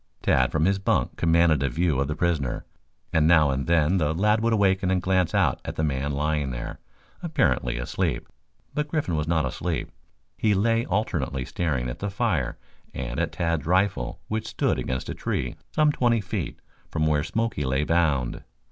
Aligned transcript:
Tad 0.23 0.51
from 0.51 0.65
his 0.65 0.79
bunk 0.79 1.15
commanded 1.15 1.61
a 1.61 1.69
view 1.69 1.99
of 1.99 2.07
the 2.07 2.15
prisoner, 2.15 2.65
and 3.13 3.27
now 3.27 3.51
and 3.51 3.67
then 3.67 3.97
the 3.99 4.13
lad 4.15 4.39
would 4.41 4.51
awaken 4.51 4.89
and 4.89 4.99
glance 4.99 5.35
out 5.35 5.61
at 5.63 5.75
the 5.75 5.83
man 5.83 6.11
lying 6.11 6.49
there, 6.49 6.79
apparently 7.21 7.77
asleep. 7.77 8.27
But 8.73 8.87
Griffin 8.87 9.15
was 9.15 9.27
not 9.27 9.45
asleep. 9.45 9.91
He 10.39 10.55
lay 10.55 10.85
alternately 10.87 11.45
staring 11.45 11.87
at 11.87 11.99
the 11.99 12.09
fire 12.09 12.57
and 12.95 13.19
at 13.19 13.31
Tad's 13.31 13.67
rifle 13.67 14.19
which 14.27 14.47
stood 14.47 14.79
against 14.79 15.07
a 15.07 15.13
tree 15.13 15.53
some 15.71 15.91
twenty 15.91 16.19
feet 16.19 16.57
from 16.89 17.05
where 17.05 17.23
Smoky 17.23 17.63
lay 17.63 17.83
bound. 17.83 18.41